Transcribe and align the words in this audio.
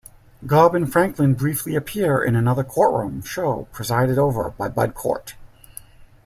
Gob 0.47 0.73
and 0.73 0.91
Franklin 0.91 1.35
briefly 1.35 1.75
appear 1.75 2.23
in 2.23 2.35
another 2.35 2.63
courtroom 2.63 3.21
show 3.21 3.67
presided 3.71 4.17
over 4.17 4.49
by 4.57 4.67
Bud 4.67 4.95
Cort. 4.95 5.35